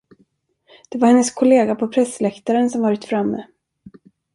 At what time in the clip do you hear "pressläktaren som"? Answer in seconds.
1.87-2.81